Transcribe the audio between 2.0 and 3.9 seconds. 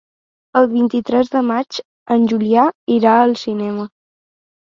en Julià irà al cinema.